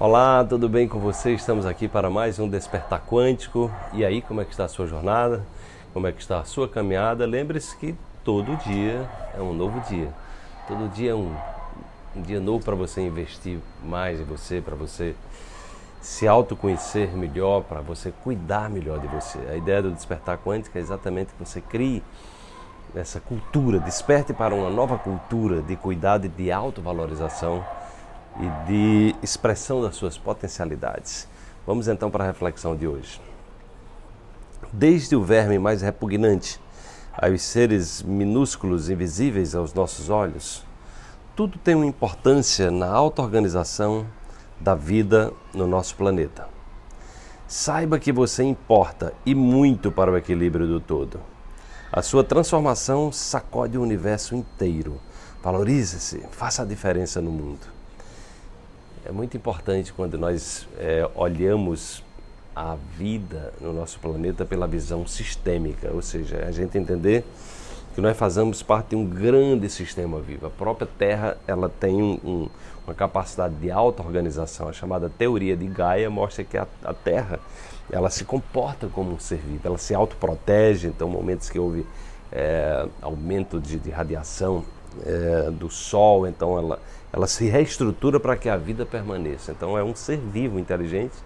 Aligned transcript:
Olá, 0.00 0.44
tudo 0.48 0.68
bem 0.68 0.86
com 0.86 1.00
você? 1.00 1.32
Estamos 1.32 1.66
aqui 1.66 1.88
para 1.88 2.08
mais 2.08 2.38
um 2.38 2.48
Despertar 2.48 3.02
Quântico. 3.04 3.68
E 3.92 4.04
aí, 4.04 4.22
como 4.22 4.40
é 4.40 4.44
que 4.44 4.52
está 4.52 4.66
a 4.66 4.68
sua 4.68 4.86
jornada? 4.86 5.44
Como 5.92 6.06
é 6.06 6.12
que 6.12 6.20
está 6.20 6.38
a 6.38 6.44
sua 6.44 6.68
caminhada? 6.68 7.26
Lembre-se 7.26 7.76
que 7.76 7.96
todo 8.22 8.56
dia 8.58 9.10
é 9.36 9.42
um 9.42 9.52
novo 9.52 9.80
dia. 9.88 10.14
Todo 10.68 10.88
dia 10.92 11.10
é 11.10 11.14
um, 11.16 11.34
um 12.14 12.22
dia 12.22 12.38
novo 12.38 12.64
para 12.64 12.76
você 12.76 13.00
investir 13.00 13.58
mais 13.82 14.20
em 14.20 14.24
você, 14.24 14.60
para 14.60 14.76
você 14.76 15.16
se 16.00 16.28
autoconhecer 16.28 17.16
melhor, 17.16 17.64
para 17.64 17.80
você 17.80 18.12
cuidar 18.22 18.70
melhor 18.70 19.00
de 19.00 19.08
você. 19.08 19.40
A 19.50 19.56
ideia 19.56 19.82
do 19.82 19.90
Despertar 19.90 20.38
Quântico 20.38 20.78
é 20.78 20.80
exatamente 20.80 21.32
que 21.32 21.44
você 21.44 21.60
crie 21.60 22.04
essa 22.94 23.18
cultura, 23.18 23.80
desperte 23.80 24.32
para 24.32 24.54
uma 24.54 24.70
nova 24.70 24.96
cultura 24.96 25.60
de 25.60 25.74
cuidado 25.74 26.24
e 26.24 26.28
de 26.28 26.52
autovalorização 26.52 27.64
e 28.36 28.66
de 28.66 29.16
expressão 29.22 29.82
das 29.82 29.96
suas 29.96 30.16
potencialidades. 30.16 31.28
Vamos 31.66 31.88
então 31.88 32.10
para 32.10 32.24
a 32.24 32.26
reflexão 32.26 32.76
de 32.76 32.86
hoje. 32.86 33.20
Desde 34.72 35.16
o 35.16 35.22
verme 35.22 35.58
mais 35.58 35.82
repugnante 35.82 36.60
aos 37.12 37.42
seres 37.42 38.02
minúsculos 38.02 38.88
invisíveis 38.90 39.54
aos 39.54 39.74
nossos 39.74 40.08
olhos, 40.08 40.64
tudo 41.34 41.58
tem 41.58 41.74
uma 41.74 41.86
importância 41.86 42.70
na 42.70 42.90
auto-organização 42.90 44.06
da 44.60 44.74
vida 44.74 45.32
no 45.54 45.66
nosso 45.66 45.94
planeta. 45.94 46.48
Saiba 47.46 47.98
que 47.98 48.12
você 48.12 48.42
importa 48.42 49.14
e 49.24 49.34
muito 49.34 49.90
para 49.90 50.10
o 50.10 50.16
equilíbrio 50.16 50.66
do 50.66 50.80
todo. 50.80 51.20
A 51.90 52.02
sua 52.02 52.22
transformação 52.22 53.10
sacode 53.10 53.78
o 53.78 53.82
universo 53.82 54.34
inteiro. 54.34 55.00
Valorize-se, 55.42 56.18
faça 56.30 56.62
a 56.62 56.66
diferença 56.66 57.22
no 57.22 57.30
mundo. 57.30 57.77
É 59.04 59.12
muito 59.12 59.36
importante 59.36 59.92
quando 59.92 60.18
nós 60.18 60.66
é, 60.78 61.08
olhamos 61.14 62.02
a 62.54 62.76
vida 62.96 63.52
no 63.60 63.72
nosso 63.72 63.98
planeta 64.00 64.44
pela 64.44 64.66
visão 64.66 65.06
sistêmica, 65.06 65.90
ou 65.92 66.02
seja, 66.02 66.44
a 66.44 66.50
gente 66.50 66.76
entender 66.76 67.24
que 67.94 68.00
nós 68.00 68.16
fazemos 68.16 68.62
parte 68.62 68.90
de 68.90 68.96
um 68.96 69.04
grande 69.04 69.68
sistema 69.68 70.20
vivo. 70.20 70.46
A 70.46 70.50
própria 70.50 70.88
Terra 70.98 71.36
ela 71.46 71.68
tem 71.68 72.02
um, 72.02 72.18
um, 72.24 72.48
uma 72.86 72.94
capacidade 72.94 73.54
de 73.56 73.70
auto-organização, 73.70 74.68
a 74.68 74.72
chamada 74.72 75.08
teoria 75.08 75.56
de 75.56 75.66
Gaia 75.66 76.10
mostra 76.10 76.42
que 76.42 76.56
a, 76.56 76.66
a, 76.84 76.92
Terra 76.92 77.38
ela 77.90 78.10
se 78.10 78.24
comporta 78.24 78.88
como 78.88 79.12
um 79.12 79.18
ser 79.18 79.38
vivo, 79.38 79.60
ela 79.64 79.78
se 79.78 79.94
autoprotege, 79.94 80.88
então 80.88 81.08
momentos 81.08 81.48
que 81.48 81.58
houve 81.58 81.86
é, 82.32 82.86
aumento 83.00 83.60
de, 83.60 83.78
de 83.78 83.90
radiação 83.90 84.64
é, 85.04 85.50
do 85.50 85.70
Sol, 85.70 86.26
então 86.26 86.58
ela, 86.58 86.80
ela 87.12 87.26
se 87.26 87.48
reestrutura 87.48 88.18
para 88.18 88.36
que 88.36 88.48
a 88.48 88.56
vida 88.56 88.84
permaneça. 88.86 89.52
Então 89.52 89.76
é 89.76 89.82
um 89.82 89.94
ser 89.94 90.18
vivo, 90.18 90.58
inteligente. 90.58 91.16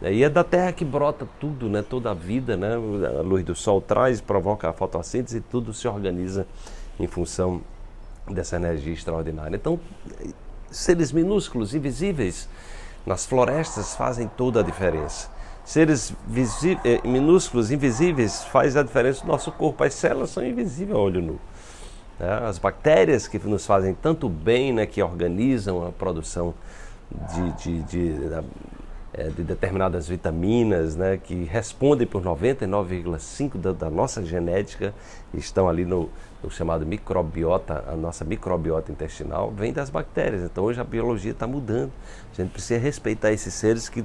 Né? 0.00 0.14
E 0.14 0.24
é 0.24 0.28
da 0.28 0.44
Terra 0.44 0.72
que 0.72 0.84
brota 0.84 1.26
tudo, 1.40 1.68
né? 1.68 1.82
toda 1.82 2.10
a 2.10 2.14
vida, 2.14 2.56
né? 2.56 2.74
a 2.74 3.22
luz 3.22 3.44
do 3.44 3.54
Sol 3.54 3.80
traz, 3.80 4.20
provoca 4.20 4.68
a 4.68 4.72
fotossíntese 4.72 5.38
e 5.38 5.40
tudo 5.40 5.72
se 5.72 5.86
organiza 5.88 6.46
em 6.98 7.06
função 7.06 7.60
dessa 8.28 8.56
energia 8.56 8.92
extraordinária. 8.92 9.56
Então, 9.56 9.78
seres 10.70 11.12
minúsculos, 11.12 11.74
invisíveis, 11.74 12.48
nas 13.06 13.26
florestas 13.26 13.94
fazem 13.94 14.28
toda 14.28 14.60
a 14.60 14.62
diferença. 14.62 15.28
Seres 15.64 16.14
eh, 16.84 17.00
minúsculos, 17.04 17.70
invisíveis, 17.70 18.44
faz 18.44 18.76
a 18.76 18.82
diferença 18.82 19.24
no 19.24 19.32
nosso 19.32 19.50
corpo. 19.50 19.82
As 19.82 19.94
células 19.94 20.30
são 20.30 20.44
invisíveis 20.44 20.96
a 20.96 21.00
olho 21.00 21.22
nu. 21.22 21.40
Né? 22.18 22.28
As 22.46 22.58
bactérias 22.58 23.26
que 23.28 23.38
nos 23.38 23.66
fazem 23.66 23.94
tanto 23.94 24.28
bem, 24.28 24.72
né, 24.72 24.86
que 24.86 25.02
organizam 25.02 25.86
a 25.86 25.92
produção 25.92 26.54
de, 27.10 27.52
de, 27.52 27.82
de, 27.82 28.16
de, 28.18 28.44
é, 29.12 29.28
de 29.28 29.42
determinadas 29.42 30.08
vitaminas, 30.08 30.96
né, 30.96 31.16
que 31.16 31.44
respondem 31.44 32.06
por 32.06 32.22
99,5% 32.22 33.56
da, 33.58 33.72
da, 33.72 33.90
nossa 33.90 34.24
genética, 34.24 34.94
estão 35.32 35.68
ali 35.68 35.84
no, 35.84 36.10
no, 36.42 36.50
chamado 36.50 36.84
microbiota, 36.84 37.84
a 37.86 37.96
nossa 37.96 38.24
microbiota 38.24 38.90
intestinal, 38.90 39.50
vem 39.50 39.72
das 39.72 39.90
bactérias. 39.90 40.42
Então 40.42 40.64
hoje 40.64 40.80
a 40.80 40.84
biologia 40.84 41.32
está 41.32 41.46
mudando. 41.46 41.92
A 42.32 42.42
gente 42.42 42.50
precisa 42.50 42.80
respeitar 42.80 43.32
esses 43.32 43.54
seres 43.54 43.88
que, 43.88 44.04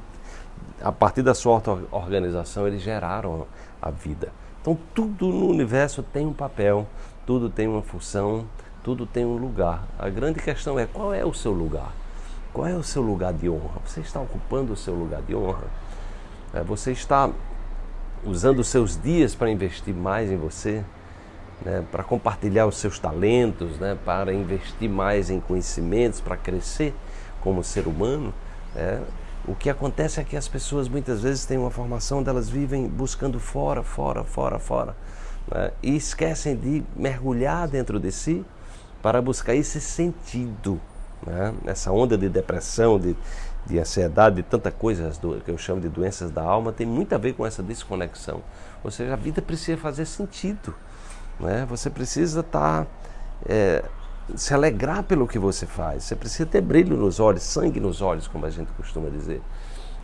a 0.82 0.92
partir 0.92 1.24
da 1.24 1.34
sua 1.34 1.62
organização, 1.92 2.68
eles 2.68 2.82
geraram 2.82 3.48
a 3.82 3.90
vida. 3.90 4.32
Então 4.62 4.78
tudo 4.94 5.28
no 5.28 5.48
universo 5.48 6.04
tem 6.04 6.26
um 6.26 6.34
papel 6.34 6.88
tudo 7.30 7.48
tem 7.48 7.68
uma 7.68 7.84
função, 7.84 8.44
tudo 8.84 9.06
tem 9.06 9.24
um 9.24 9.38
lugar. 9.38 9.84
A 10.00 10.10
grande 10.10 10.40
questão 10.40 10.80
é 10.80 10.88
qual 10.88 11.14
é 11.14 11.24
o 11.24 11.32
seu 11.32 11.52
lugar? 11.52 11.94
Qual 12.52 12.66
é 12.66 12.74
o 12.74 12.82
seu 12.82 13.04
lugar 13.04 13.32
de 13.32 13.48
honra? 13.48 13.80
Você 13.86 14.00
está 14.00 14.20
ocupando 14.20 14.74
o 14.74 14.76
seu 14.76 14.96
lugar 14.96 15.22
de 15.22 15.36
honra? 15.36 15.66
É, 16.52 16.64
você 16.64 16.92
está 16.92 17.30
usando 18.26 18.62
os 18.62 18.68
seus 18.68 19.00
dias 19.00 19.36
para 19.36 19.52
investir 19.52 19.94
mais 19.94 20.32
em 20.32 20.38
você? 20.38 20.84
Né, 21.64 21.86
para 21.92 22.04
compartilhar 22.04 22.66
os 22.66 22.78
seus 22.78 22.98
talentos, 22.98 23.78
né, 23.78 23.96
para 24.04 24.34
investir 24.34 24.90
mais 24.90 25.30
em 25.30 25.40
conhecimentos, 25.40 26.20
para 26.20 26.36
crescer 26.36 26.96
como 27.42 27.64
ser 27.64 27.86
humano. 27.86 28.34
É, 28.76 29.00
o 29.48 29.56
que 29.56 29.70
acontece 29.70 30.20
é 30.20 30.24
que 30.24 30.36
as 30.36 30.48
pessoas 30.48 30.88
muitas 30.88 31.22
vezes 31.22 31.46
têm 31.46 31.58
uma 31.58 31.72
formação, 31.72 32.22
delas 32.22 32.50
vivem 32.50 32.88
buscando 32.88 33.40
fora, 33.40 33.84
fora, 33.84 34.24
fora, 34.24 34.60
fora 34.60 34.96
né? 35.52 35.72
e 35.82 35.96
esquecem 35.96 36.56
de 36.56 36.84
mergulhar 36.96 37.68
dentro 37.68 38.00
de 38.00 38.12
si 38.12 38.46
para 39.02 39.22
buscar 39.22 39.56
esse 39.56 39.80
sentido. 39.80 40.80
Né? 41.26 41.54
Essa 41.66 41.92
onda 41.92 42.18
de 42.18 42.30
depressão, 42.30 43.00
de, 43.00 43.16
de 43.66 43.80
ansiedade, 43.80 44.38
de 44.38 44.44
tanta 44.44 44.72
coisa 44.72 45.12
que 45.44 45.52
eu 45.52 45.58
chamo 45.58 45.82
de 45.82 45.90
doenças 45.90 46.32
da 46.32 46.44
alma, 46.44 46.72
tem 46.72 46.86
muito 46.86 47.14
a 47.14 47.18
ver 47.18 47.34
com 47.34 47.46
essa 47.46 47.64
desconexão. 47.64 48.42
Ou 48.84 48.92
seja, 48.92 49.14
a 49.14 49.18
vida 49.18 49.42
precisa 49.42 49.78
fazer 49.78 50.06
sentido. 50.06 50.76
Né? 51.40 51.66
Você 51.70 51.90
precisa 51.90 52.42
estar. 52.42 52.86
Tá, 52.86 52.88
é, 53.48 53.84
se 54.36 54.54
alegrar 54.54 55.04
pelo 55.04 55.28
que 55.28 55.40
você 55.40 55.66
faz. 55.66 56.04
Você 56.04 56.16
precisa 56.16 56.46
ter 56.46 56.62
brilho 56.62 56.96
nos 56.96 57.20
olhos, 57.20 57.44
sangue 57.44 57.80
nos 57.80 58.02
olhos, 58.02 58.28
como 58.28 58.46
a 58.46 58.50
gente 58.50 58.72
costuma 58.74 59.10
dizer. 59.10 59.42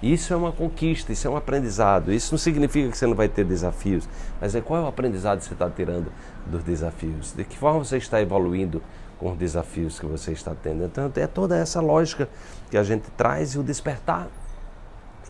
Isso 0.01 0.33
é 0.33 0.35
uma 0.35 0.51
conquista, 0.51 1.11
isso 1.11 1.27
é 1.27 1.31
um 1.31 1.37
aprendizado. 1.37 2.11
Isso 2.11 2.33
não 2.33 2.37
significa 2.37 2.89
que 2.89 2.97
você 2.97 3.07
não 3.07 3.15
vai 3.15 3.29
ter 3.29 3.45
desafios, 3.45 4.07
mas 4.39 4.53
é 4.53 4.61
qual 4.61 4.81
é 4.81 4.83
o 4.83 4.87
aprendizado 4.87 5.39
que 5.39 5.45
você 5.45 5.53
está 5.53 5.69
tirando 5.69 6.11
dos 6.45 6.63
desafios? 6.63 7.33
De 7.33 7.43
que 7.43 7.57
forma 7.57 7.83
você 7.83 7.97
está 7.97 8.21
evoluindo 8.21 8.81
com 9.17 9.31
os 9.31 9.37
desafios 9.37 9.99
que 9.99 10.05
você 10.05 10.31
está 10.31 10.53
tendo? 10.53 10.83
Então 10.83 11.11
é 11.15 11.27
toda 11.27 11.57
essa 11.57 11.81
lógica 11.81 12.27
que 12.69 12.77
a 12.77 12.83
gente 12.83 13.09
traz 13.17 13.55
e 13.55 13.59
o 13.59 13.63
despertar, 13.63 14.27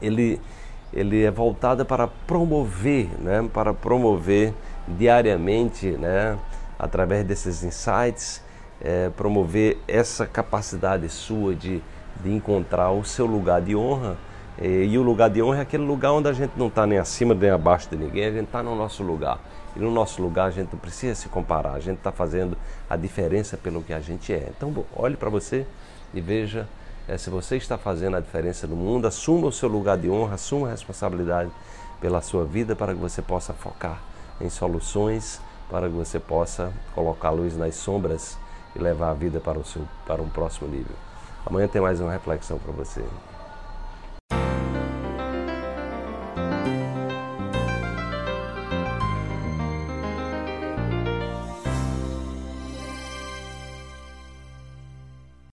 ele, 0.01 0.41
ele 0.91 1.23
é 1.23 1.31
voltado 1.31 1.85
para 1.85 2.07
promover, 2.07 3.09
né? 3.21 3.47
para 3.53 3.73
promover 3.73 4.53
diariamente, 4.87 5.91
né? 5.91 6.37
através 6.77 7.25
desses 7.25 7.63
insights, 7.63 8.41
é, 8.81 9.09
promover 9.09 9.77
essa 9.87 10.25
capacidade 10.25 11.07
sua 11.09 11.55
de, 11.55 11.81
de 12.23 12.31
encontrar 12.31 12.91
o 12.91 13.03
seu 13.03 13.25
lugar 13.25 13.61
de 13.61 13.75
honra 13.75 14.17
e 14.61 14.97
o 14.97 15.03
lugar 15.03 15.29
de 15.29 15.43
honra 15.43 15.59
é 15.59 15.61
aquele 15.61 15.83
lugar 15.83 16.13
onde 16.13 16.29
a 16.29 16.33
gente 16.33 16.53
não 16.55 16.67
está 16.67 16.87
nem 16.87 16.97
acima 16.97 17.33
nem 17.33 17.49
abaixo 17.49 17.89
de 17.89 17.97
ninguém, 17.97 18.25
a 18.25 18.31
gente 18.31 18.45
está 18.45 18.63
no 18.63 18.73
nosso 18.73 19.03
lugar. 19.03 19.37
E 19.75 19.79
no 19.79 19.91
nosso 19.91 20.21
lugar 20.21 20.47
a 20.47 20.51
gente 20.51 20.71
não 20.71 20.79
precisa 20.79 21.13
se 21.13 21.27
comparar, 21.27 21.73
a 21.73 21.79
gente 21.81 21.97
está 21.97 22.11
fazendo 22.11 22.57
a 22.89 22.95
diferença 22.95 23.57
pelo 23.57 23.83
que 23.83 23.91
a 23.91 23.99
gente 23.99 24.31
é. 24.31 24.49
Então, 24.55 24.73
olhe 24.95 25.17
para 25.17 25.29
você 25.29 25.67
e 26.13 26.21
veja 26.21 26.65
é, 27.05 27.17
se 27.17 27.29
você 27.29 27.57
está 27.57 27.77
fazendo 27.77 28.15
a 28.15 28.21
diferença 28.21 28.65
no 28.65 28.77
mundo, 28.77 29.05
assuma 29.05 29.47
o 29.47 29.51
seu 29.51 29.67
lugar 29.67 29.97
de 29.97 30.09
honra, 30.09 30.35
assuma 30.35 30.67
a 30.67 30.71
responsabilidade 30.71 31.51
pela 31.99 32.21
sua 32.21 32.45
vida 32.45 32.77
para 32.77 32.93
que 32.93 32.99
você 32.99 33.21
possa 33.21 33.53
focar 33.53 34.01
em 34.39 34.49
soluções, 34.49 35.41
para 35.69 35.89
que 35.89 35.93
você 35.93 36.17
possa 36.17 36.71
colocar 36.93 37.31
luz 37.31 37.57
nas 37.57 37.75
sombras 37.75 38.37
e 38.75 38.79
levar 38.79 39.11
a 39.11 39.13
vida 39.13 39.39
para, 39.39 39.57
o 39.57 39.63
seu, 39.63 39.83
para 40.05 40.21
um 40.21 40.29
próximo 40.29 40.67
nível. 40.67 40.95
Amanhã 41.45 41.67
tem 41.67 41.81
mais 41.81 41.99
uma 41.99 42.11
reflexão 42.11 42.57
para 42.57 42.71
você. 42.71 43.03